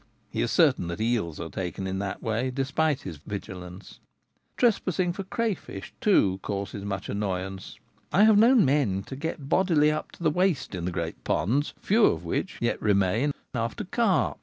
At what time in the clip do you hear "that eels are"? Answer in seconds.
0.87-1.47